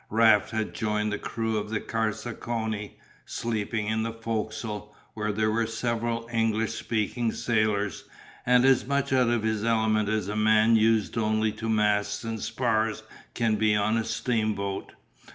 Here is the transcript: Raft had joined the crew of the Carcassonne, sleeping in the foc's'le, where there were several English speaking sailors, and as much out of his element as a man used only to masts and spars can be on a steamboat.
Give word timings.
Raft 0.09 0.49
had 0.49 0.73
joined 0.73 1.11
the 1.11 1.19
crew 1.19 1.57
of 1.59 1.69
the 1.69 1.79
Carcassonne, 1.79 2.89
sleeping 3.27 3.85
in 3.85 4.01
the 4.01 4.11
foc's'le, 4.11 4.89
where 5.13 5.31
there 5.31 5.51
were 5.51 5.67
several 5.67 6.27
English 6.33 6.73
speaking 6.73 7.31
sailors, 7.31 8.05
and 8.43 8.65
as 8.65 8.83
much 8.87 9.13
out 9.13 9.29
of 9.29 9.43
his 9.43 9.63
element 9.63 10.09
as 10.09 10.27
a 10.27 10.35
man 10.35 10.75
used 10.75 11.19
only 11.19 11.51
to 11.51 11.69
masts 11.69 12.23
and 12.23 12.41
spars 12.41 13.03
can 13.35 13.57
be 13.57 13.75
on 13.75 13.95
a 13.95 14.03
steamboat. 14.03 14.93